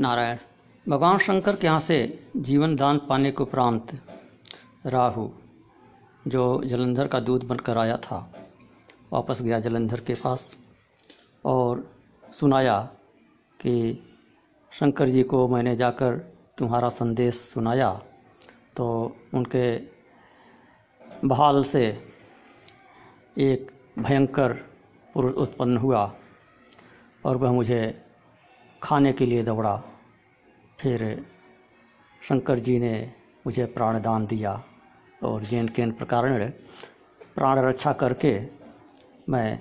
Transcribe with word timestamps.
नारायण। 0.00 0.36
भगवान 0.88 1.18
शंकर 1.18 1.56
के 1.56 1.66
यहाँ 1.66 1.80
से 1.80 2.28
जीवन 2.36 2.76
दान 2.76 2.98
पाने 2.98 3.30
के 3.30 3.42
उपरांत 3.42 4.02
राहु, 4.86 5.28
जो 6.28 6.62
जलंधर 6.64 7.06
का 7.06 7.20
दूध 7.20 7.44
बनकर 7.44 7.78
आया 7.78 7.96
था, 7.96 8.32
वापस 9.12 9.42
गया 9.42 9.60
जलंधर 9.60 10.00
के 10.00 10.14
पास 10.14 10.56
और 11.44 11.94
सुनाया 12.32 12.90
कि, 13.60 14.02
शंकर 14.72 15.08
जी 15.08 15.22
को 15.22 15.48
मैंने 15.48 15.76
जाकर 15.76 16.16
तुम्हारा 16.58 16.88
संदेश 16.88 17.34
सुनाया। 17.34 18.02
तो 18.76 19.16
उनके 19.34 19.76
बहाल 21.24 21.64
से 21.64 22.12
एक 23.38 23.70
भयंकर 23.98 24.52
पुरुष 25.14 25.34
उत्पन्न 25.34 25.76
हुआ 25.76 26.14
और 27.24 27.36
वह 27.36 27.52
मुझे 27.52 28.09
खाने 28.82 29.12
के 29.12 29.26
लिए 29.26 29.42
दौड़ा। 29.42 29.82
फिर 30.78 31.24
शंकर 32.22 32.58
जी 32.58 32.78
ने 32.78 33.12
मुझे 33.46 33.64
प्राणदान 33.64 34.26
दिया 34.26 34.64
और 35.22 35.42
जैन 35.42 35.68
के 35.68 35.90
प्रकार 35.90 36.48
प्राण 37.34 37.58
रक्षा 37.58 37.92
करके 37.92 38.40
मैं 39.28 39.60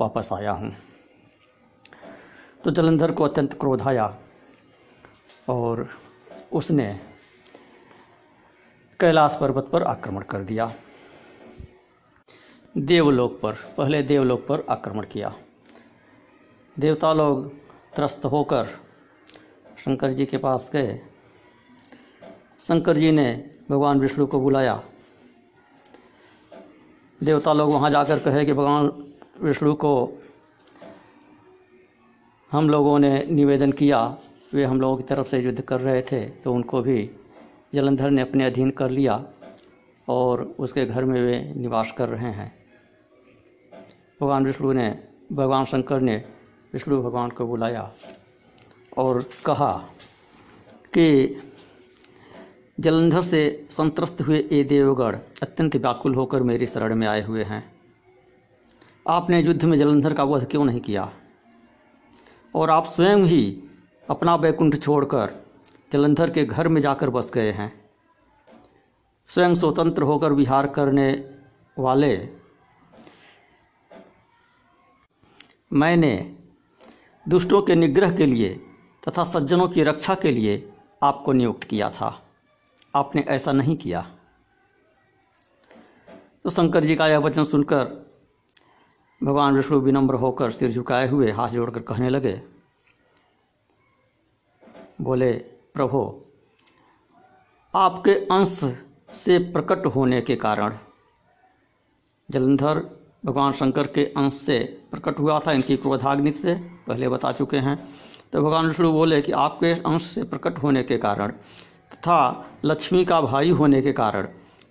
वापस 0.00 0.32
आया 0.32 0.52
हूँ। 0.52 0.76
तो 2.64 2.70
जलंधर 2.70 3.12
को 3.12 3.24
अत्यंत 3.24 3.52
क्रोध 3.52 3.82
आया 3.82 4.18
और 5.48 5.88
उसने 6.52 7.00
कैलाश 9.00 9.38
पर्वत 9.40 9.68
पर 9.72 9.82
आक्रमण 9.82 10.22
कर 10.22 10.42
दिया। 10.42 10.72
देवलोक 12.76 13.40
पर, 13.40 13.52
पहले 13.76 14.02
देवलोक 14.02 14.46
पर 14.46 14.66
आक्रमण 14.70 15.06
किया। 15.06 15.34
देवता 16.78 17.12
लोग 17.12 17.52
त्रस्त 17.98 18.24
होकर 18.24 18.66
शंकर 19.78 20.12
जी 20.12 20.26
के 20.26 20.38
पास 20.38 20.70
गए। 20.72 21.00
शंकर 22.60 22.96
जी 22.96 23.12
ने 23.12 23.50
भगवान 23.70 24.00
विष्णु 24.00 24.26
को 24.26 24.40
बुलाया। 24.40 24.82
देवता 27.22 27.52
लोग 27.52 27.70
वहाँ 27.70 27.90
जाकर 27.90 28.18
कहे 28.18 28.44
कि, 28.44 28.52
भगवान 28.52 29.12
विष्णु 29.40 29.74
को 29.74 30.12
हम 32.52 32.70
लोगों 32.70 32.98
ने 32.98 33.26
निवेदन 33.26 33.72
किया, 33.72 34.18
वे 34.54 34.64
हम 34.64 34.80
लोगों 34.80 34.96
की 34.96 35.02
तरफ़ 35.02 35.28
से 35.28 35.38
युद्ध 35.38 35.60
कर 35.60 35.80
रहे 35.80 36.02
थे 36.02 36.28
तो 36.28 36.54
उनको 36.54 36.82
भी 36.82 37.10
जलंधर 37.74 38.10
ने 38.10 38.22
अपने 38.22 38.44
अधीन 38.44 38.70
कर 38.70 38.90
लिया 38.90 39.24
और 40.08 40.54
उसके 40.58 40.86
घर 40.86 41.04
में 41.04 41.20
वे 41.22 41.54
निवास 41.56 41.92
कर 41.92 42.08
रहे 42.08 42.30
हैं। 42.30 42.54
भगवान 44.20 44.46
विष्णु 44.46 44.72
ने, 44.72 45.08
भगवान 45.32 45.64
शंकर 45.64 46.00
ने 46.00 46.37
विष्णु 46.72 47.02
भगवान 47.02 47.30
को 47.30 47.46
बुलाया 47.46 47.92
और 48.96 49.24
कहा 49.46 49.72
कि 50.94 51.36
जलंधर 52.80 53.22
से 53.22 53.68
संत्रस्त 53.70 54.20
हुए 54.20 54.48
ये 54.52 54.64
देवगढ़ 54.64 55.16
अत्यंत 55.42 55.76
व्याकुल 55.76 56.14
होकर 56.14 56.42
मेरी 56.42 56.66
शरण 56.66 56.94
में 56.94 57.06
आए 57.06 57.22
हुए 57.22 57.44
हैं। 57.44 57.72
आपने 59.08 59.42
युद्ध 59.42 59.64
में 59.64 59.78
जलंधर 59.78 60.14
का 60.14 60.24
वध 60.24 60.50
क्यों 60.50 60.64
नहीं 60.64 60.80
किया? 60.80 61.12
और 62.54 62.70
आप 62.70 62.84
स्वयं 62.84 63.18
ही 63.18 63.62
अपना 64.10 64.36
बैकुंठ 64.36 64.82
छोड़कर 64.82 65.44
जलंधर 65.92 66.30
के 66.30 66.44
घर 66.44 66.68
में 66.68 66.80
जाकर 66.80 67.10
बस 67.10 67.30
गए 67.34 67.52
हैं। 67.52 67.90
स्वयं 69.28 69.54
स्वतंत्र 69.54 70.02
होकर 70.02 70.32
विहार 70.32 70.66
करने 70.66 71.34
वाले 71.78 72.28
मैंने 75.72 76.37
दुष्टों 77.28 77.60
के 77.62 77.74
निग्रह 77.74 78.16
के 78.16 78.26
लिए 78.26 78.48
तथा 79.08 79.24
सज्जनों 79.24 79.68
की 79.68 79.82
रक्षा 79.82 80.14
के 80.14 80.30
लिए 80.30 80.72
आपको 81.02 81.32
नियुक्त 81.32 81.64
किया 81.64 81.90
था। 81.90 82.08
आपने 82.96 83.24
ऐसा 83.28 83.52
नहीं 83.52 83.76
किया। 83.76 84.00
तो 86.44 86.50
शंकर 86.50 86.84
जी 86.84 86.96
का 86.96 87.08
यह 87.08 87.18
वचन 87.18 87.44
सुनकर 87.44 87.84
भगवान 89.20 89.56
विष्णु 89.56 89.78
विनम्र 89.80 90.14
होकर 90.14 90.50
सिर 90.50 90.70
झुकाए 90.70 91.08
हुए 91.08 91.30
हाथ 91.30 91.48
जोड़कर 91.48 91.80
कहने 91.80 92.08
लगे, 92.10 92.40
बोले, 95.00 95.32
प्रभु, 95.74 96.00
आपके 97.74 98.14
अंश 98.26 98.60
से 99.14 99.38
प्रकट 99.52 99.86
होने 99.86 100.20
के 100.20 100.36
कारण 100.36 100.78
जलंधर 102.28 102.78
भगवान 103.24 103.52
शंकर 103.52 103.86
के 103.86 104.04
अंश 104.16 104.34
से 104.34 104.58
प्रकट 104.90 105.18
हुआ 105.18 105.38
था 105.40 105.52
इनकी 105.52 105.76
क्रोधाग्नि 105.76 106.32
से। 106.32 106.77
पहले 106.88 107.08
बता 107.08 107.32
चुके 107.32 107.56
हैं। 107.56 107.76
तो 108.32 108.42
भगवान 108.42 108.66
विष्णु 108.66 108.92
बोले 108.92 109.22
कि 109.22 109.32
आपके 109.32 109.72
अंश 109.72 110.02
से 110.02 110.22
प्रकट 110.24 110.58
होने 110.58 110.82
के 110.82 110.98
कारण 110.98 111.32
तथा 111.92 112.46
लक्ष्मी 112.64 113.04
का 113.04 113.20
भाई 113.20 113.50
होने 113.50 113.82
के 113.82 113.92
कारण 113.92 114.28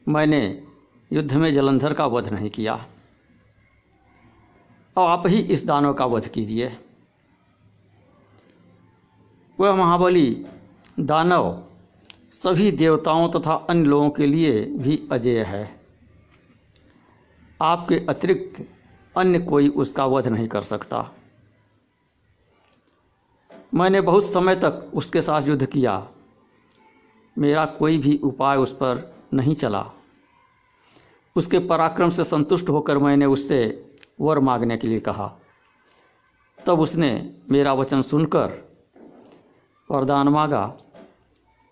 मैंने 0.07 0.63
युद्ध 1.11 1.33
में 1.33 1.53
जलंधर 1.53 1.93
का 1.93 2.05
वध 2.05 2.27
नहीं 2.29 2.49
किया। 2.49 2.85
और 4.97 5.07
आप 5.09 5.23
ही 5.27 5.39
इस 5.39 5.65
दानव 5.65 5.93
का 5.93 6.05
वध 6.05 6.27
कीजिए। 6.27 6.77
वह 9.59 9.75
महाबली 9.75 10.45
दानव 10.99 11.63
सभी 12.31 12.71
देवताओं 12.71 13.29
तथा 13.31 13.53
अन्य 13.69 13.85
लोगों 13.85 14.09
के 14.09 14.25
लिए 14.25 14.61
भी 14.65 15.07
अजय 15.11 15.43
है। 15.43 15.79
आपके 17.61 18.05
अतिरिक्त 18.09 18.65
अन्य 19.17 19.39
कोई 19.39 19.67
उसका 19.67 20.05
वध 20.05 20.27
नहीं 20.27 20.47
कर 20.47 20.61
सकता। 20.61 21.11
मैंने 23.73 24.01
बहुत 24.01 24.25
समय 24.25 24.55
तक 24.55 24.91
उसके 24.93 25.21
साथ 25.21 25.47
युद्ध 25.47 25.65
किया। 25.65 26.07
मेरा 27.37 27.65
कोई 27.65 27.97
भी 27.97 28.19
उपाय 28.23 28.57
उस 28.57 28.71
पर 28.71 29.15
नहीं 29.33 29.55
चला। 29.55 29.91
उसके 31.35 31.59
पराक्रम 31.59 32.09
से 32.09 32.23
संतुष्ट 32.23 32.69
होकर 32.69 32.97
मैंने 32.97 33.25
उससे 33.25 33.91
वर 34.21 34.39
मांगने 34.39 34.77
के 34.77 34.87
लिए 34.87 34.99
कहा। 34.99 35.35
तब 36.65 36.79
उसने 36.79 37.35
मेरा 37.51 37.73
वचन 37.73 38.01
सुनकर 38.01 38.71
वरदान 39.91 40.27
मांगा 40.27 40.65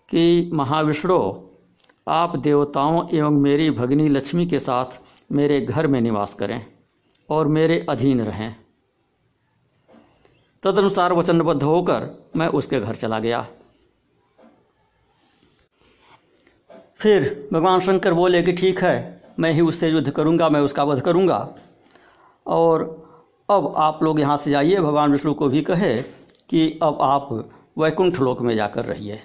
कि, 0.08 0.50
महाविष्णु, 0.54 1.32
आप 2.08 2.36
देवताओं 2.36 3.08
एवं 3.08 3.30
मेरी 3.30 3.70
भगनी 3.70 4.08
लक्ष्मी 4.08 4.46
के 4.46 4.58
साथ 4.58 4.86
मेरे 5.32 5.60
घर 5.60 5.86
में 5.86 6.00
निवास 6.00 6.34
करें 6.34 6.66
और 7.30 7.48
मेरे 7.48 7.86
अधीन 7.88 8.20
रहें। 8.20 8.56
तदनुसार 10.62 11.12
वचनबद्ध 11.12 11.62
होकर 11.62 12.08
मैं 12.36 12.48
उसके 12.48 12.80
घर 12.80 12.94
चला 12.94 13.18
गया। 13.18 13.46
फिर 17.00 17.48
भगवान 17.52 17.80
शंकर 17.80 18.14
बोले 18.14 18.42
कि 18.42 18.52
ठीक 18.52 18.82
है, 18.82 19.22
मैं 19.38 19.52
ही 19.52 19.60
उससे 19.60 19.88
युद्ध 19.88 20.10
करूँगा, 20.10 20.48
मैं 20.48 20.60
उसका 20.60 20.84
वध 20.84 21.00
करूँगा। 21.00 21.38
और 22.46 22.84
अब 23.48 23.72
आप 23.76 24.02
लोग 24.02 24.20
यहाँ 24.20 24.36
से 24.36 24.50
जाइए, 24.50 24.76
भगवान 24.76 25.12
विष्णु 25.12 25.34
को 25.34 25.48
भी 25.48 25.62
कहे 25.62 25.96
कि 26.50 26.78
अब 26.82 26.98
आप 27.00 27.28
वैकुंठ 27.78 28.20
लोक 28.20 28.40
में 28.40 28.54
जाकर 28.56 28.84
रहिए। 28.84 29.20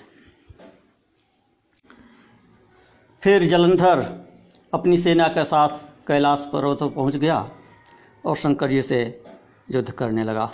फिर 3.24 3.48
जलंधर 3.48 4.06
अपनी 4.74 4.98
सेना 4.98 5.28
के 5.28 5.44
साथ 5.46 5.78
कैलाश 6.08 6.50
पर्वत 6.54 6.80
पर 6.80 6.90
पहुँच 6.90 7.16
गया 7.16 7.48
और 8.26 8.36
शंकर 8.38 8.70
जी 8.70 8.82
से 8.82 9.24
युद्ध 9.72 9.92
करने 9.92 10.24
लगा। 10.24 10.52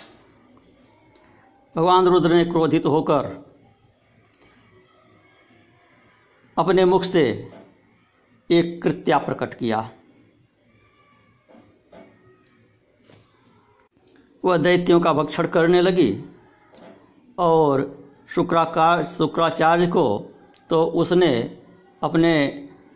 भगवान 1.78 2.08
रुद्र 2.08 2.34
ने 2.34 2.46
क्रोधित 2.46 2.86
होकर 2.86 3.26
अपने 6.58 6.86
मुख 6.86 7.04
से 7.04 7.24
एक 8.50 8.82
कृत्या 8.84 9.18
प्रकट 9.18 9.54
किया। 9.54 9.90
वह 14.44 14.58
दैत्यों 14.58 15.00
का 15.00 15.14
भक्षण 15.14 15.48
करने 15.48 15.82
लगी 15.82 16.10
और 17.38 17.86
शुक्राकार, 18.36 19.04
शुक्राचार्य 19.04 19.88
को 19.88 20.34
तो 20.70 20.84
उसने 20.86 21.32
अपने 22.04 22.34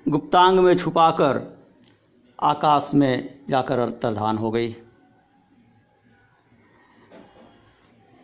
गुप्तांग 0.05 0.59
में 0.59 0.77
छुपाकर 0.77 1.41
आकाश 2.39 2.91
में 2.93 3.39
जाकर 3.49 3.79
अंतर्धान 3.79 4.37
हो 4.37 4.51
गई। 4.51 4.75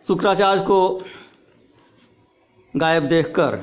शुक्राचार्य 0.07 0.62
को 0.62 1.01
गायब 2.77 3.04
देखकर, 3.04 3.59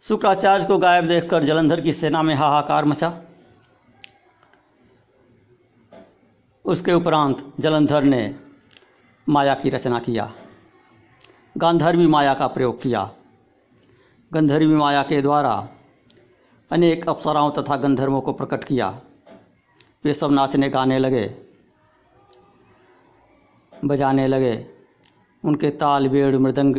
शुक्राचार्य 0.00 0.64
को 0.64 0.78
गायब 0.78 1.08
देखकर 1.08 1.42
जलंधर 1.42 1.80
की 1.80 1.92
सेना 1.92 2.22
में 2.22 2.34
हाहाकार 2.34 2.84
मचा। 2.84 3.22
उसके 6.64 6.92
उपरांत 6.92 7.52
जलंधर 7.60 8.02
ने 8.02 8.34
माया 9.28 9.54
की 9.54 9.70
रचना 9.70 9.98
किया। 9.98 10.32
गांधर्वी 11.58 12.06
माया 12.06 12.34
का 12.34 12.46
प्रयोग 12.46 12.82
किया। 12.82 13.10
गंधर्वी 14.32 14.74
माया 14.74 15.02
के 15.02 15.22
द्वारा 15.22 15.68
अनेक 16.70 17.08
अप्सराओं 17.08 17.50
तथा 17.50 17.76
गंधर्वों 17.76 18.20
को 18.20 18.32
प्रकट 18.32 18.64
किया। 18.64 19.00
वे 20.04 20.14
सब 20.14 20.32
नाचने 20.32 20.68
गाने 20.68 20.98
लगे। 20.98 21.46
बजाने 23.84 24.26
लगे। 24.26 24.66
उनके 25.44 25.70
ताल, 25.70 26.08
बेड़, 26.08 26.36
मृदंग 26.36 26.76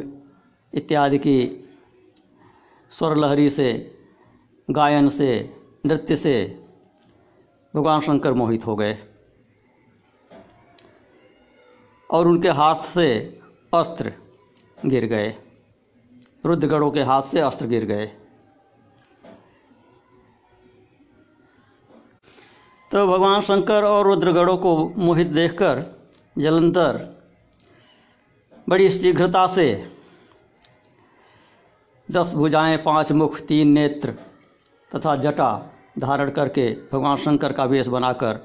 इत्यादि 0.74 1.18
की 1.18 1.70
स्वर 2.90 3.16
लहरी 3.16 3.50
से, 3.50 3.98
गायन 4.72 5.10
से, 5.10 5.56
नृत्य 5.86 6.16
से 6.16 6.66
भगवान 7.76 8.02
शंकर 8.02 8.34
मोहित 8.34 8.66
हो 8.68 8.76
गए। 8.76 8.98
और 12.12 12.28
उनके 12.28 12.50
हाथ 12.50 12.76
से 12.76 13.40
अस्त्र 13.74 14.14
गिर 14.86 15.06
गए। 15.06 15.36
रुद्रगढ़ों 16.46 16.92
के 16.92 17.02
हाथ 17.02 17.22
से 17.22 17.40
अस्त्र 17.40 17.66
गिर 17.66 17.86
गए। 17.86 18.06
तो 22.92 23.08
भगवान 23.08 23.42
शंकर 23.42 23.84
और 23.84 24.06
रुद्रगढ़ों 24.06 24.58
को 24.58 24.90
मोहित 24.90 25.28
देखकर 25.28 25.97
जलंधर। 26.38 26.98
बड़ी 28.70 28.90
शीघ्रता 28.90 29.48
से 29.48 29.92
दस 32.12 32.34
भुजाएँ, 32.34 32.78
पाँच 32.78 33.12
मुख, 33.12 33.40
तीन 33.40 33.68
नेत्र 33.68 34.12
तथा 34.96 35.16
जटा 35.16 35.70
धारण 36.00 36.30
करके 36.32 36.70
भगवान 36.94 37.18
शंकर 37.18 37.54
का 37.54 37.66
वेश 37.66 37.88
बनाकर 37.88 38.40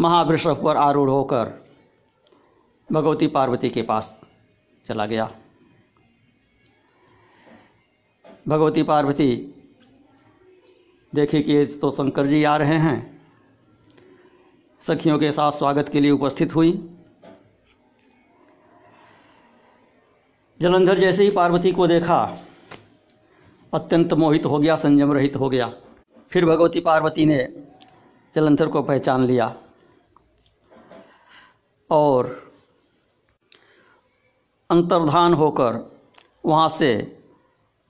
महावृषभ 0.00 0.62
पर 0.64 0.76
आरूढ़ 0.76 1.10
होकर 1.10 1.52
भगवती 2.92 3.26
पार्वती 3.26 3.70
के 3.70 3.82
पास 3.82 4.20
चला 4.86 5.06
गया। 5.06 5.30
भगवती 8.48 8.82
पार्वती 8.82 9.54
देखी 11.14 11.42
कि 11.42 11.64
तो 11.66 11.90
शंकर 11.90 12.26
जी 12.26 12.44
आ 12.44 12.56
रहे 12.56 12.76
हैं। 12.78 13.17
सखियों 14.82 15.18
के 15.18 15.30
साथ 15.32 15.52
स्वागत 15.52 15.88
के 15.88 16.00
लिए 16.00 16.10
उपस्थित 16.10 16.54
हुई। 16.54 16.70
जलंधर 20.60 20.98
जैसे 20.98 21.22
ही 21.22 21.30
पार्वती 21.30 21.72
को 21.72 21.86
देखा, 21.86 22.38
अत्यंत 23.72 24.12
मोहित 24.12 24.46
हो 24.46 24.58
गया, 24.58 24.76
संयम 24.76 25.12
रहित 25.12 25.36
हो 25.36 25.48
गया। 25.48 25.70
फिर 26.30 26.46
भगवती 26.46 26.80
पार्वती 26.80 27.26
ने 27.26 27.38
जलंधर 28.36 28.66
को 28.66 28.82
पहचान 28.82 29.24
लिया 29.24 29.54
और 31.90 32.50
अंतर्धान 34.70 35.34
होकर 35.34 35.96
वहाँ 36.46 36.68
से 36.68 36.90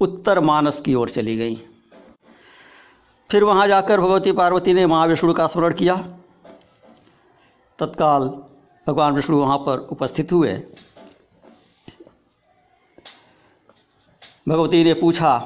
उत्तर 0.01 0.41
मानस 0.41 0.81
की 0.81 0.95
ओर 0.95 1.09
चली 1.09 1.37
गई। 1.37 1.55
फिर 3.31 3.45
वहाँ 3.45 3.69
जाकर 3.69 4.01
भगवती 4.01 4.33
पार्वती 4.33 4.75
ने 4.75 4.87
महाविष्णु 4.87 5.33
का 5.35 5.47
स्मरण 5.47 5.75
किया। 5.75 6.15
तत्काल 7.79 8.25
भगवान 8.87 9.15
विष्णु 9.15 9.37
वहाँ 9.37 9.59
पर 9.59 9.79
उपस्थित 9.79 10.33
हुए। 10.33 10.63
भगवती 14.49 14.85
ने 14.85 14.95
पूछा 14.95 15.39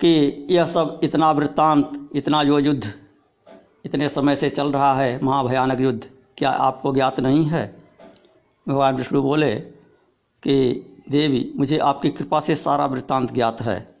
कि 0.00 0.46
यह 0.50 0.66
सब 0.66 1.00
इतना 1.02 1.30
वृत्तांत, 1.30 2.10
इतना 2.14 2.44
जो 2.44 2.58
युद्ध, 2.58 2.94
इतने 3.84 4.08
समय 4.08 4.36
से 4.36 4.50
चल 4.50 4.72
रहा 4.72 4.94
है, 4.94 5.24
महाभयानक 5.24 5.80
युद्ध, 5.80 6.10
क्या 6.38 6.50
आपको 6.50 6.94
ज्ञात 6.94 7.20
नहीं 7.20 7.44
है? 7.44 7.82
भगवान 8.68 8.96
विष्णु 8.96 9.22
बोले 9.22 9.54
कि, 10.42 10.86
देवी, 11.10 11.52
मुझे 11.56 11.78
आपकी 11.78 12.10
कृपा 12.10 12.40
से 12.40 12.56
सारा 12.56 12.86
वृत्तांत 12.86 13.32
ज्ञात 13.32 13.60
है। 13.60 13.94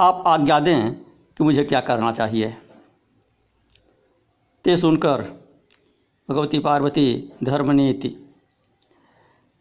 आप 0.00 0.24
आज्ञा 0.26 0.60
दें 0.60 0.94
कि 1.36 1.44
मुझे 1.44 1.64
क्या 1.64 1.80
करना 1.80 2.12
चाहिए? 2.12 2.56
ते 4.64 4.76
सुनकर 4.76 5.39
भगवती 6.30 6.58
पार्वती 6.58 7.32
धर्मनीति 7.44 8.30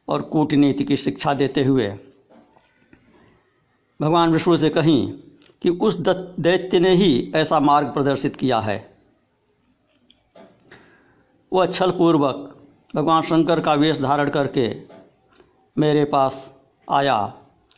और 0.08 0.22
कूटनीति 0.22 0.84
की 0.84 0.98
शिक्षा 0.98 1.34
देते 1.34 1.64
हुए 1.64 1.90
भगवान 4.02 4.32
विष्णु 4.32 4.58
से 4.58 4.70
कहीं 4.70 5.14
कि 5.62 5.70
उस 5.70 5.96
दैत्य 6.00 6.80
ने 6.80 6.90
ही 6.90 7.32
ऐसा 7.36 7.60
मार्ग 7.60 7.88
प्रदर्शित 7.88 8.36
किया 8.36 8.60
है। 8.60 8.98
वह 11.54 11.66
छल 11.66 11.92
पूर्वक 11.92 12.68
भगवान 12.96 13.22
शंकर 13.22 13.60
का 13.60 13.74
वेश 13.74 14.02
धारण 14.02 14.30
करके 14.30 14.82
मेरे 15.78 16.06
पास 16.06 16.60
आया। 16.92 17.34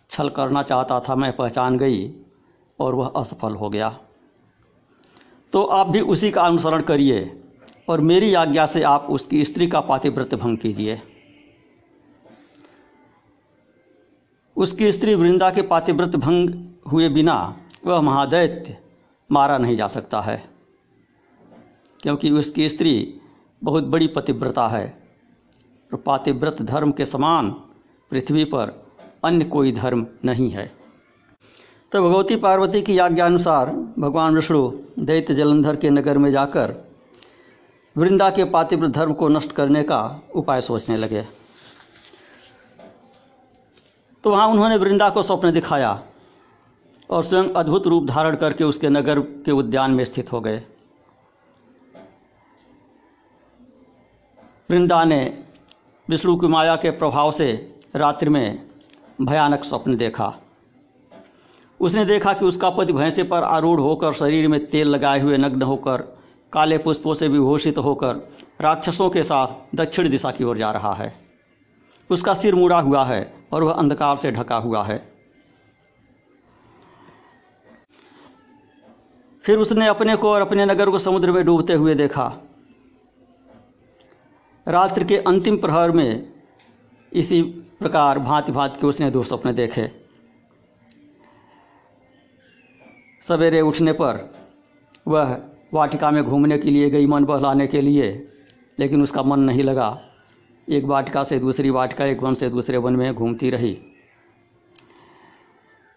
छल 0.09 0.29
करना 0.29 0.63
चाहता 0.63 0.99
था, 0.99 1.15
मैं 1.15 1.35
पहचान 1.35 1.77
गई 1.77 2.15
और 2.79 2.95
वह 2.95 3.13
असफल 3.15 3.55
हो 3.55 3.69
गया। 3.69 3.99
तो 5.53 5.63
आप 5.63 5.87
भी 5.87 6.01
उसी 6.01 6.31
का 6.31 6.41
अनुसरण 6.41 6.81
करिए। 6.81 7.40
और 7.91 8.01
मेरी 8.01 8.33
आज्ञा 8.33 8.65
से 8.65 8.81
आप 8.85 9.07
उसकी 9.09 9.43
स्त्री 9.45 9.67
का 9.67 9.79
पातिव्रत 9.81 10.35
भंग 10.35 10.57
कीजिए। 10.57 11.01
उसकी 14.57 14.91
स्त्री 14.91 15.15
वृंदा 15.15 15.49
के 15.51 15.61
पातिव्रत 15.63 16.15
भंग 16.17 16.49
हुए 16.91 17.09
बिना 17.09 17.35
वह 17.85 18.01
महादैत्य 18.01 18.77
मारा 19.29 19.57
नहीं 19.57 19.75
जा 19.77 19.87
सकता 19.87 20.21
है, 20.21 20.43
क्योंकि 21.99 22.31
उसकी 22.31 22.69
स्त्री 22.69 22.93
बहुत 23.61 23.83
बड़ी 23.85 24.07
पतिव्रता 24.07 24.67
है 24.67 24.85
और 25.91 25.99
पातिव्रत 25.99 26.61
धर्म 26.63 26.91
के 26.91 27.05
समान 27.05 27.49
पृथ्वी 28.11 28.43
पर 28.45 28.73
अन्य 29.23 29.45
कोई 29.45 29.71
धर्म 29.71 30.05
नहीं 30.25 30.49
है। 30.49 30.71
तो 31.91 32.01
भगवती 32.01 32.35
पार्वती 32.37 32.81
की 32.81 32.97
आज्ञा 32.99 33.25
अनुसार 33.25 33.69
भगवान 33.99 34.35
विष्णु 34.35 34.71
दैत्य 34.99 35.33
जलंधर 35.35 35.75
के 35.75 35.89
नगर 35.89 36.17
में 36.17 36.31
जाकर 36.31 36.73
वृंदा 37.95 38.29
के 38.29 38.43
पातिव्र 38.43 38.87
धर्म 38.87 39.13
को 39.13 39.27
नष्ट 39.27 39.51
करने 39.51 39.83
का 39.83 39.99
उपाय 40.35 40.61
सोचने 40.61 40.97
लगे। 40.97 41.23
तो 44.23 44.29
वहाँ 44.29 44.47
उन्होंने 44.47 44.77
वृंदा 44.77 45.09
को 45.09 45.23
स्वप्न 45.23 45.51
दिखाया 45.51 46.03
और 47.09 47.23
स्वयं 47.23 47.49
अद्भुत 47.49 47.87
रूप 47.87 48.05
धारण 48.05 48.35
करके 48.35 48.63
उसके 48.63 48.89
नगर 48.89 49.19
के 49.19 49.51
उद्यान 49.51 49.91
में 49.91 50.03
स्थित 50.05 50.31
हो 50.31 50.41
गए। 50.41 50.63
वृंदा 54.69 55.03
ने 55.03 55.43
विष्णु 56.07 56.35
की 56.35 56.47
माया 56.47 56.75
के 56.75 56.91
प्रभाव 56.91 57.31
से 57.31 57.51
रात्रि 57.95 58.29
में 58.29 58.69
भयानक 59.21 59.63
स्वप्न 59.63 59.95
देखा। 59.97 60.33
उसने 61.79 62.05
देखा 62.05 62.33
कि 62.33 62.45
उसका 62.45 62.69
पति 62.69 62.93
भैंसे 62.93 63.23
पर 63.23 63.43
आरूढ़ 63.43 63.79
होकर 63.79 64.13
शरीर 64.13 64.47
में 64.47 64.65
तेल 64.65 64.87
लगाए 64.87 65.19
हुए 65.19 65.37
नग्न 65.37 65.61
होकर 65.61 66.03
काले 66.53 66.77
पुष्पों 66.77 67.13
से 67.13 67.27
विभूषित 67.27 67.77
होकर 67.77 68.15
राक्षसों 68.61 69.09
के 69.09 69.23
साथ 69.23 69.75
दक्षिण 69.75 70.09
दिशा 70.09 70.31
की 70.31 70.43
ओर 70.43 70.57
जा 70.57 70.71
रहा 70.71 70.93
है। 70.93 71.13
उसका 72.09 72.33
सिर 72.33 72.55
मुड़ा 72.55 72.79
हुआ 72.79 73.03
है 73.05 73.21
और 73.51 73.63
वह 73.63 73.73
अंधकार 73.73 74.17
से 74.17 74.31
ढका 74.31 74.55
हुआ 74.55 74.83
है। 74.83 74.97
फिर 79.45 79.57
उसने 79.57 79.87
अपने 79.87 80.15
को 80.15 80.29
और 80.29 80.41
अपने 80.41 80.65
नगर 80.65 80.89
को 80.89 80.99
समुद्र 80.99 81.31
में 81.31 81.43
डूबते 81.45 81.73
हुए 81.73 81.95
देखा। 81.95 82.33
रात्रि 84.67 85.05
के 85.05 85.17
अंतिम 85.17 85.57
प्रहर 85.57 85.91
में 85.91 86.33
इसी 87.11 87.41
प्रकार 87.79 88.19
भांति 88.19 88.51
भांति 88.51 88.79
के 88.81 88.87
उसने 88.87 89.09
दो 89.11 89.23
स्वप्न 89.23 89.53
देखे। 89.55 89.89
सवेरे 93.21 93.61
उठने 93.61 93.93
पर 93.93 94.33
वह 95.07 95.39
वाटिका 95.73 96.11
में 96.11 96.23
घूमने 96.23 96.57
के 96.57 96.69
लिए 96.69 96.89
गई 96.89 97.05
मन 97.05 97.25
बहलाने 97.25 97.67
के 97.67 97.81
लिए, 97.81 98.27
लेकिन 98.79 99.03
उसका 99.03 99.23
मन 99.23 99.39
नहीं 99.39 99.63
लगा। 99.63 100.01
एक 100.69 100.85
वाटिका 100.85 101.23
से 101.23 101.39
दूसरी 101.39 101.69
वाटिका, 101.69 102.05
एक 102.05 102.23
वन 102.23 102.33
से 102.33 102.49
दूसरे 102.49 102.77
वन 102.77 102.95
में 102.95 103.13
घूमती 103.13 103.49
रही। 103.49 103.77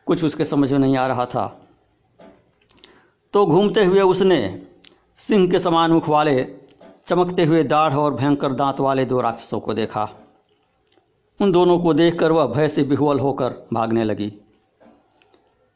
कुछ 0.07 0.25
उसके 0.25 0.45
समझ 0.45 0.73
में 0.73 0.79
नहीं 0.79 0.97
आ 0.97 1.07
रहा 1.07 1.27
था। 1.27 1.69
तो 3.33 3.47
घूमते 3.47 3.85
हुए 3.85 4.01
उसने 4.01 4.67
सिंह 5.19 5.51
के 5.51 5.59
समान 5.59 5.93
मुख 5.93 6.09
वाले, 6.09 6.57
चमकते 7.07 7.45
हुए 7.45 7.63
दाढ़ 7.63 7.95
और 7.95 8.15
भयंकर 8.15 8.53
दांत 8.53 8.81
वाले 8.81 9.05
दो 9.05 9.21
राक्षसों 9.21 9.61
को 9.61 9.75
देखा। 9.75 10.09
उन 11.41 11.53
दोनों 11.53 11.79
को 11.79 11.95
देखकर 11.95 12.33
वह 12.33 12.47
भय 12.47 12.69
से 12.69 12.83
बिहुअल 12.83 13.21
होकर 13.21 13.55
भागने 13.73 14.05
लगी। 14.05 14.33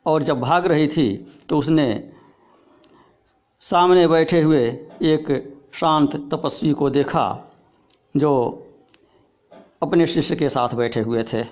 और 0.07 0.23
जब 0.23 0.41
भाग 0.41 0.67
रही 0.67 0.89
थी 0.89 1.33
तो 1.49 1.59
उसने 1.59 2.13
सामने 3.63 4.07
बैठे 4.07 4.41
हुए 4.41 4.67
एक 5.05 5.27
शांत 5.73 6.15
तपस्वी 6.31 6.73
को 6.73 6.91
देखा, 6.91 7.25
जो 8.17 8.31
अपने 9.83 10.07
शिष्य 10.07 10.37
के 10.37 10.49
साथ 10.49 10.75
बैठे 10.75 11.01
हुए 11.01 11.23
थे। 11.23 11.43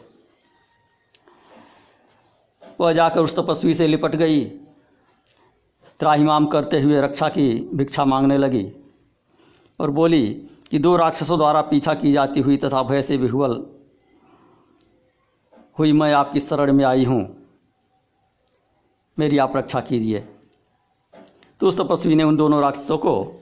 वह 2.80 2.92
जाकर 2.92 3.20
उस 3.20 3.36
तपस्वी 3.36 3.74
से 3.74 3.86
लिपट 3.86 4.14
गई। 4.14 4.44
त्राहिमाम 6.00 6.46
करते 6.46 6.80
हुए 6.80 7.00
रक्षा 7.00 7.28
की 7.28 7.48
भिक्षा 7.74 8.04
मांगने 8.04 8.38
लगी 8.38 8.70
और 9.80 9.90
बोली 9.90 10.26
कि 10.70 10.78
दो 10.78 10.96
राक्षसों 10.96 11.38
द्वारा 11.38 11.60
पीछा 11.62 11.94
की 11.94 12.12
जाती 12.12 12.40
हुई 12.40 12.56
तथा 12.56 12.82
भय 12.82 13.02
से 13.02 13.16
विहुअल 13.16 13.64
हुई 15.78 15.92
मैं 15.92 16.12
आपकी 16.12 16.40
शरण 16.40 16.72
में 16.72 16.84
आई 16.84 17.04
हूँ। 17.04 17.22
मेरी 19.18 19.38
आप 19.38 19.56
रक्षा 19.56 19.80
कीजिए। 19.80 20.24
तो 21.60 21.68
उस 21.68 21.78
तपस्वी 21.78 22.14
ने 22.14 22.22
उन 22.22 22.36
दोनों 22.36 22.60
राक्षसों 22.60 22.98
को 22.98 23.40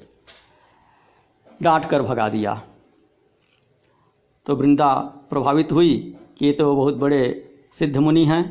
डांट 1.62 1.84
कर 1.84 2.02
भगा 2.02 2.28
दिया। 2.28 2.60
तो 4.46 4.56
वृंदा 4.56 4.94
प्रभावित 5.30 5.72
हुई 5.72 5.94
कि 6.38 6.46
ये 6.46 6.52
तो 6.52 6.74
बहुत 6.76 6.94
बड़े 6.94 7.22
सिद्ध 7.72 7.96
मुनि 7.96 8.24
हैं। 8.24 8.42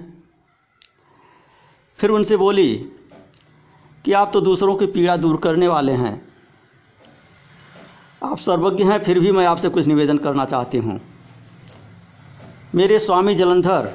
फिर 2.00 2.10
उनसे 2.10 2.38
बोली 2.38 2.74
कि 4.06 4.14
आप 4.14 4.32
तो 4.34 4.42
दूसरों 4.42 4.76
की 4.76 4.86
पीड़ा 4.86 5.18
दूर 5.18 5.38
करने 5.38 5.68
वाले 5.68 5.92
हैं। 5.92 6.22
आप 8.24 8.38
सर्वज्ञ 8.38 8.84
हैं, 8.84 9.04
फिर 9.04 9.20
भी 9.20 9.32
मैं 9.32 9.46
आपसे 9.46 9.70
कुछ 9.70 9.86
निवेदन 9.86 10.18
करना 10.18 10.46
चाहती 10.46 10.78
हूँ। 10.78 11.00
मेरे 12.76 13.00
स्वामी 13.00 13.36
जलंधर 13.36 13.92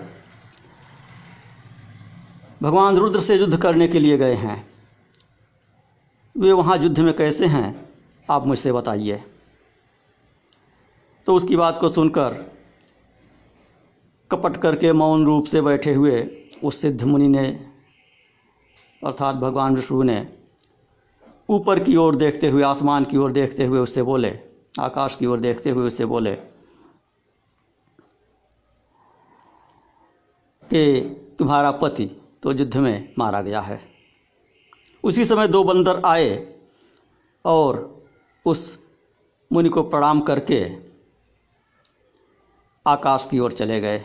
भगवान 2.63 2.97
रुद्र 2.97 3.21
से 3.21 3.37
युद्ध 3.37 3.57
करने 3.57 3.89
के 3.89 3.99
लिए 3.99 4.19
गए 4.19 4.35
हैं। 4.35 4.67
वे 6.39 6.53
वहाँ 6.53 6.77
युद्ध 6.79 6.99
में 7.01 7.13
कैसे 7.17 7.47
हैं, 7.47 7.89
आप 8.29 8.47
मुझसे 8.47 8.73
बताइए। 8.73 9.23
तो 11.27 11.35
उसकी 11.35 11.57
बात 11.57 11.79
को 11.81 11.89
सुनकर, 11.89 12.35
कपट 14.31 14.57
करके 14.57 14.93
मौन 14.93 15.25
रूप 15.27 15.45
से 15.45 15.61
बैठे 15.63 15.95
हुए 15.95 16.21
उस 16.65 16.81
सिद्ध 16.81 17.03
मुनि 17.03 17.29
ने, 17.29 17.47
अर्थात 19.03 19.37
भगवान 19.37 19.77
विष्णु 19.77 20.03
ने, 20.03 20.27
ऊपर 21.49 21.83
की 21.85 21.97
ओर 21.97 22.17
देखते 22.17 22.49
हुए, 22.49 22.63
आसमान 22.63 23.05
की 23.05 23.17
ओर 23.17 23.33
देखते 23.33 23.65
हुए 23.65 23.79
उससे 23.81 24.03
बोले, 24.03 24.39
आकाश 24.81 25.17
की 25.17 25.27
ओर 25.27 25.41
देखते 25.41 25.71
हुए 25.71 25.87
उससे 25.87 26.05
बोले 26.07 26.35
कि 30.71 31.01
तुम्हारा 31.39 31.71
पति 31.73 32.11
तो 32.43 32.53
युद्ध 32.53 32.77
में 32.77 33.15
मारा 33.19 33.41
गया 33.43 33.61
है। 33.61 33.88
उसी 35.05 35.25
समय 35.25 35.49
दो 35.49 35.65
बंदर 35.65 36.01
आए 36.05 36.57
और 37.45 38.03
उस 38.47 38.79
मुनि 39.53 39.69
को 39.69 39.83
प्रणाम 39.83 40.21
करके 40.21 40.65
आकाश 42.87 43.29
की 43.31 43.39
ओर 43.39 43.53
चले 43.53 43.81
गए 43.81 44.05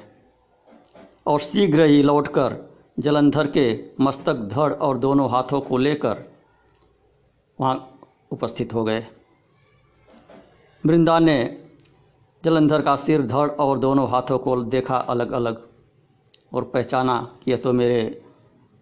और 1.28 1.40
शीघ्र 1.40 1.84
ही 1.84 2.02
लौटकर 2.04 2.56
जलंधर 3.00 3.48
के 3.48 3.90
मस्तक, 4.00 4.34
धड़ 4.34 4.74
और 4.74 4.98
दोनों 4.98 5.30
हाथों 5.32 5.62
को 5.62 5.78
लेकर 5.78 6.24
वहाँ 7.60 8.00
उपस्थित 8.32 8.74
हो 8.74 8.84
गए। 8.84 9.06
वृंदा 10.86 11.20
ने 11.20 11.60
जलंधर 12.44 12.82
का 12.82 12.96
सिर, 12.96 13.22
धड़ 13.22 13.50
और 13.50 13.80
दोनों 13.80 14.10
हाथों 14.10 14.38
को 14.40 14.64
देखा 14.64 14.98
अलग 14.98 15.32
अलग 15.32 15.68
और 16.54 16.64
पहचाना 16.64 17.20
कि 17.44 17.52
यह 17.52 17.58
तो 17.58 17.74
मेरे 17.74 18.22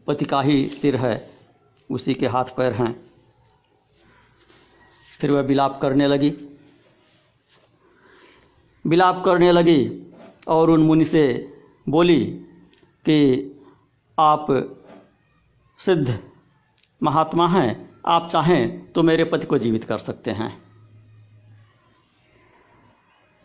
पति 0.08 0.26
का 0.26 0.42
ही 0.42 0.68
सिर 0.68 0.96
है। 0.96 1.31
उसी 1.92 2.14
के 2.14 2.28
हाथ 2.28 2.46
पैर 2.46 2.74
हैं। 2.74 3.10
फिर 5.20 5.32
वह 5.32 5.42
विलाप 5.42 5.80
करने 5.82 6.08
लगी। 6.08 6.34
विलाप 8.88 9.24
करने 9.26 9.52
लगी 9.52 10.14
और 10.48 10.70
उन 10.70 10.84
मुनि 10.84 11.06
से 11.06 11.54
बोली 11.90 12.26
कि 13.06 13.20
आप 14.20 14.48
सिद्ध 15.80 16.20
महात्मा 17.04 17.48
हैं, 17.48 18.00
आप 18.06 18.30
चाहें 18.30 18.92
तो 18.92 19.04
मेरे 19.04 19.24
पति 19.24 19.48
को 19.48 19.58
जीवित 19.58 19.84
कर 19.84 19.98
सकते 19.98 20.32
हैं। 20.32 20.64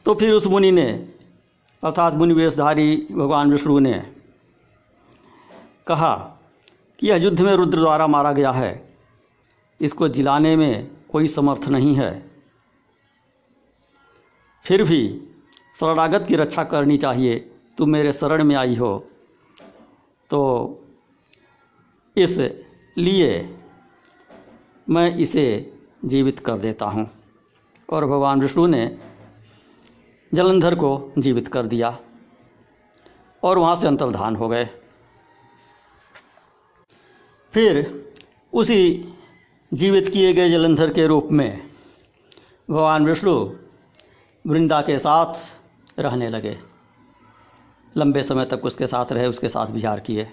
तो 0.05 0.15
फिर 0.15 0.33
उस 0.33 0.47
मुनि 0.47 0.73
ने, 0.73 1.15
अर्थात 1.85 2.15
मुनि 2.15 2.35
वेशधारी 2.35 3.07
भगवान 3.11 3.51
विष्णु 3.51 3.79
ने 3.79 4.15
कहा 5.87 6.36
कि 6.99 7.11
युद्ध 7.25 7.41
में 7.41 7.53
रुद्र 7.55 7.79
द्वारा 7.79 8.07
मारा 8.07 8.33
गया 8.33 8.51
है। 8.51 8.97
इसको 9.81 10.09
जिलाने 10.09 10.57
में 10.57 10.91
कोई 11.13 11.29
समर्थ 11.29 11.69
नहीं 11.69 11.95
है। 11.95 12.31
फिर 14.63 14.83
भी 14.83 15.29
शरणागत 15.81 16.25
की 16.29 16.37
रक्षा 16.37 16.65
करनी 16.65 16.99
चाहिए। 16.99 17.51
तुम 17.79 17.91
मेरे 17.91 18.13
शरण 18.13 18.45
में 18.45 18.57
आई 18.57 18.77
हो। 18.77 19.09
तो 20.31 20.41
इस 22.17 22.39
लिए 22.99 23.59
मैं 24.89 25.17
इसे 25.17 25.75
जीवित 26.05 26.39
कर 26.39 26.59
देता 26.59 26.87
हूँ। 26.87 27.11
और 27.91 28.05
भगवान 28.05 28.41
विष्णु 28.41 28.67
ने 28.67 28.99
जलंधर 30.35 30.75
को 30.75 31.13
जीवित 31.19 31.49
कर 31.49 31.67
दिया। 31.67 31.99
और 33.43 33.59
वहाँ 33.59 33.77
से 33.77 33.87
अंतर्धान 33.87 34.37
हो 34.37 34.49
गए। 34.49 34.69
फिर 37.57 38.09
उसी 38.53 39.15
जीवित 39.75 40.09
किए 40.09 40.33
गए 40.33 40.51
जलंधर 40.51 40.93
के 40.93 41.07
रूप 41.07 41.29
में 41.33 41.71
भगवान 42.71 43.07
विष्णु 43.07 43.53
वृंदा 44.47 44.83
के 44.83 44.99
साथ 44.99 45.35
रहने 45.99 46.29
लगे। 46.29 46.59
लंबे 47.97 48.23
समय 48.23 48.45
तक 48.45 48.65
उसके 48.65 48.87
साथ 48.87 49.13
रहे, 49.13 49.27
उसके 49.27 49.49
साथ 49.49 49.67
विचार 49.67 50.01
किए। 50.01 50.29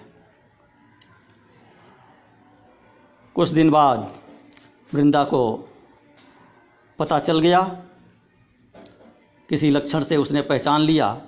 कुछ 3.34 3.48
दिन 3.48 3.70
बाद 3.70 4.14
वृंदा 4.94 5.24
को 5.24 5.68
पता 6.98 7.18
चल 7.18 7.40
गया। 7.40 7.62
किसी 9.48 9.70
लक्षण 9.70 10.02
से 10.02 10.16
उसने 10.16 10.42
पहचान 10.42 10.80
लिया 10.80 11.22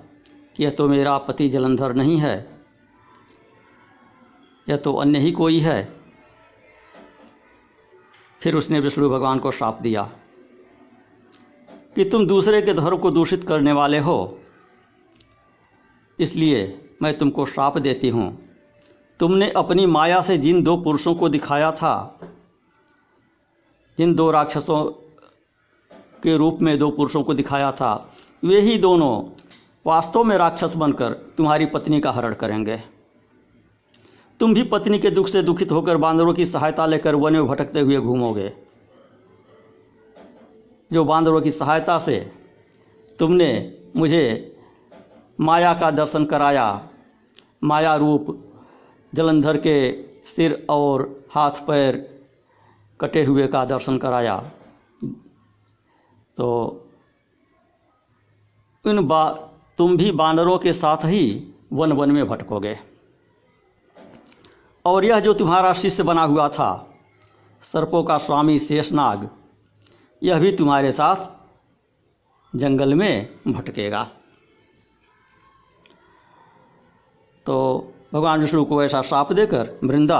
कि 0.55 0.63
यह 0.63 0.69
तो 0.69 0.89
मेरा 0.89 1.17
पति 1.17 1.49
जलंधर 1.49 1.93
नहीं 1.93 2.17
है। 2.17 2.56
यह 4.69 4.77
तो 4.77 4.93
अन्य 4.93 5.19
ही 5.19 5.31
कोई 5.31 5.59
है? 5.59 5.93
फिर 8.41 8.55
उसने 8.55 8.79
विष्णु 8.79 9.09
भगवान 9.09 9.39
को 9.39 9.51
श्राप 9.51 9.81
दिया 9.81 10.09
कि 11.95 12.05
तुम 12.05 12.27
दूसरे 12.27 12.61
के 12.61 12.73
धर्म 12.73 12.97
को 12.97 13.11
दूषित 13.11 13.43
करने 13.43 13.71
वाले 13.71 13.99
हो। 13.99 14.39
इसलिए 16.19 16.89
मैं 17.01 17.17
तुमको 17.17 17.45
श्राप 17.45 17.77
देती 17.77 18.09
हूँ। 18.09 18.37
तुमने 19.19 19.49
अपनी 19.51 19.85
माया 19.85 20.21
से 20.21 20.37
जिन 20.37 20.61
दो 20.63 20.77
पुरुषों 20.77 21.15
को 21.15 21.29
दिखाया 21.29 21.71
था, 21.71 22.19
जिन 23.97 24.15
दो 24.15 24.29
राक्षसों 24.31 24.83
के 26.23 26.37
रूप 26.37 26.59
में 26.61 26.77
दो 26.77 26.89
पुरुषों 26.91 27.23
को 27.23 27.33
दिखाया 27.33 27.71
था, 27.71 28.13
वे 28.45 28.59
ही 28.61 28.77
दोनों 28.77 29.23
वास्तव 29.85 30.23
में 30.23 30.37
राक्षस 30.37 30.73
बनकर 30.75 31.13
तुम्हारी 31.37 31.65
पत्नी 31.65 31.99
का 32.01 32.11
हरण 32.11 32.33
करेंगे। 32.33 32.96
तुम 34.39 34.53
भी 34.53 34.63
पत्नी 34.63 34.99
के 34.99 35.09
दुख 35.11 35.27
से 35.27 35.41
दुखित 35.43 35.71
होकर 35.71 35.97
बांदरों 35.97 36.33
की 36.33 36.45
सहायता 36.45 36.85
लेकर 36.85 37.15
वन 37.15 37.33
में 37.33 37.47
भटकते 37.47 37.79
हुए 37.79 37.97
घूमोगे। 37.97 38.51
जो 40.91 41.03
बांदरों 41.05 41.41
की 41.41 41.51
सहायता 41.51 41.97
से 41.99 42.19
तुमने 43.19 43.49
मुझे 43.95 44.23
माया 45.39 45.73
का 45.73 45.91
दर्शन 45.91 46.25
कराया, 46.25 46.89
माया 47.63 47.95
रूप 47.95 48.25
जलंधर 49.13 49.57
के 49.57 49.77
सिर 50.27 50.65
और 50.69 51.25
हाथ 51.31 51.65
पैर 51.67 51.95
कटे 52.99 53.23
हुए 53.23 53.47
का 53.47 53.63
दर्शन 53.65 53.97
कराया। 53.97 54.37
तो 56.37 56.47
इन 58.85 59.07
बा, 59.07 59.29
तुम 59.77 59.97
भी 59.97 60.11
बानरों 60.11 60.57
के 60.57 60.73
साथ 60.73 61.05
ही 61.05 61.53
वन 61.73 61.91
वन 61.91 62.11
में 62.11 62.27
भटकोगे। 62.27 62.77
और 64.87 65.05
यह 65.05 65.19
जो 65.19 65.33
तुम्हारा 65.33 65.73
शिष्य 65.73 66.03
बना 66.03 66.21
हुआ 66.23 66.47
था, 66.49 66.87
सर्पों 67.63 68.03
का 68.03 68.17
स्वामी 68.17 68.59
शेषनाग, 68.59 69.29
यह 70.21 70.39
भी 70.39 70.51
तुम्हारे 70.51 70.91
साथ 70.91 72.55
जंगल 72.55 72.93
में 72.93 73.29
भटकेगा। 73.47 74.03
तो 77.45 77.57
भगवान 78.13 78.41
विष्णु 78.41 78.63
को 78.65 78.83
ऐसा 78.83 79.01
श्राप 79.01 79.33
देकर 79.33 79.79
वृंदा 79.83 80.19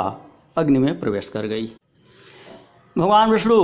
अग्नि 0.57 0.79
में 0.79 0.99
प्रवेश 0.99 1.29
कर 1.29 1.45
गई। 1.45 1.65
भगवान 2.95 3.31
विष्णु 3.31 3.57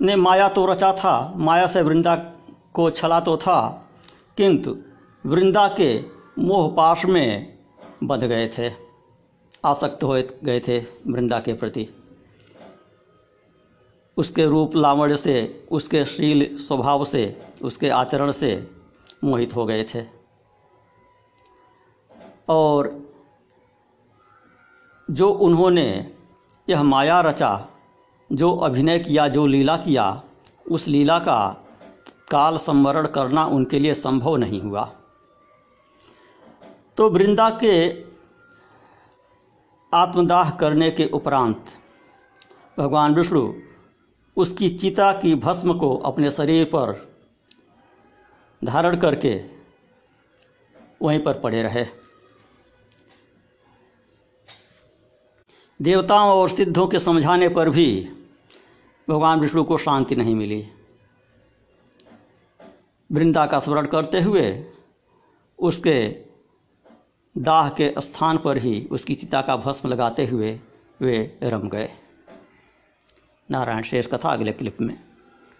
ने 0.00 0.16
माया 0.16 0.48
तो 0.48 0.66
रचा 0.66 0.92
था, 0.92 1.32
माया 1.36 1.66
से 1.66 1.82
वृंदा 1.82 2.16
को 2.74 2.90
छला 2.90 3.20
तो 3.20 3.36
था, 3.36 3.88
किंतु 4.36 4.76
वृंदा 5.24 5.68
के 5.68 6.00
मोह 6.38 6.72
पाश 6.76 7.04
में 7.04 7.58
बध 8.04 8.24
गए 8.24 8.48
थे। 8.58 8.83
आसक्त 9.64 10.04
हो 10.04 10.22
गए 10.44 10.60
थे 10.60 10.80
वृंदा 10.80 11.40
के 11.40 11.52
प्रति। 11.52 11.88
उसके 14.16 14.46
रूप 14.46 14.76
लावण्य 14.76 15.16
से, 15.16 15.66
उसके 15.70 16.04
शील 16.04 16.58
स्वभाव 16.58 17.04
से, 17.04 17.42
उसके 17.62 17.88
आचरण 17.88 18.32
से 18.32 18.70
मोहित 19.24 19.54
हो 19.54 19.66
गए 19.66 19.86
थे। 19.94 20.04
और 22.48 23.08
जो 25.10 25.30
उन्होंने 25.30 26.16
यह 26.68 26.82
माया 26.82 27.20
रचा, 27.20 27.68
जो 28.32 28.56
अभिनय 28.56 28.98
किया, 28.98 29.28
जो 29.28 29.46
लीला 29.46 29.76
किया, 29.76 30.22
उस 30.70 30.88
लीला 30.88 31.18
का 31.18 31.66
काल 32.30 32.56
संवरण 32.56 33.06
करना 33.06 33.44
उनके 33.46 33.78
लिए 33.78 33.94
संभव 33.94 34.36
नहीं 34.36 34.60
हुआ। 34.60 34.92
तो 36.96 37.10
वृंदा 37.10 37.50
के 37.50 38.03
आत्मदाह 39.94 40.50
करने 40.50 40.90
के 40.90 41.06
उपरांत 41.06 41.64
भगवान 42.78 43.14
विष्णु 43.14 43.52
उसकी 44.36 44.68
चिता 44.70 45.12
की 45.12 45.34
भस्म 45.34 45.78
को 45.78 45.96
अपने 45.96 46.30
शरीर 46.30 46.64
पर 46.64 47.14
धारण 48.64 49.00
करके 49.00 49.44
वहीं 51.02 51.22
पर 51.22 51.38
पड़े 51.38 51.62
रहे। 51.62 51.86
देवताओं 55.82 56.30
और 56.30 56.48
सिद्धों 56.48 56.86
के 56.86 56.98
समझाने 56.98 57.48
पर 57.48 57.70
भी 57.70 58.10
भगवान 59.08 59.40
विष्णु 59.40 59.64
को 59.64 59.78
शांति 59.78 60.16
नहीं 60.16 60.34
मिली। 60.34 60.68
वृंदा 63.12 63.46
का 63.46 63.60
स्मरण 63.60 63.86
करते 63.86 64.20
हुए 64.20 64.72
उसके 65.58 66.23
दाह 67.38 67.68
के 67.68 67.94
स्थान 67.98 68.38
पर 68.38 68.58
ही 68.58 68.88
उसकी 68.90 69.14
चिता 69.14 69.42
का 69.42 69.56
भस्म 69.56 69.88
लगाते 69.88 70.26
हुए 70.26 70.60
वे 71.00 71.38
रम 71.42 71.68
गए। 71.68 71.88
नारायण 73.50 73.82
शेष 73.82 74.06
कथा 74.06 74.28
अगले 74.28 74.52
क्लिप 74.52 74.76
में। 74.80 75.00